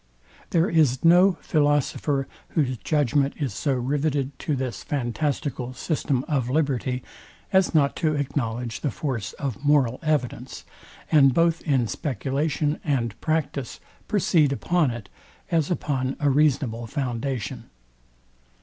There 0.49 0.67
is 0.67 1.05
no 1.05 1.33
philosopher, 1.41 2.27
whose 2.55 2.77
judgment 2.77 3.35
is 3.37 3.53
so 3.53 3.73
riveted 3.75 4.31
to 4.39 4.55
this 4.55 4.81
fantastical 4.83 5.73
system 5.75 6.25
of 6.27 6.49
liberty, 6.49 7.03
as 7.53 7.75
not 7.75 7.95
to 7.97 8.15
acknowledge 8.15 8.79
the 8.81 8.89
force 8.89 9.33
of 9.33 9.63
moral 9.63 9.99
evidence, 10.01 10.65
and 11.11 11.35
both 11.35 11.61
in 11.61 11.87
speculation 11.87 12.79
and 12.83 13.21
practice 13.21 13.79
proceed 14.07 14.51
upon 14.51 14.89
it, 14.89 15.07
as 15.51 15.69
upon 15.69 16.15
a 16.19 16.31
reasonable 16.31 16.87
foundation. 16.87 17.69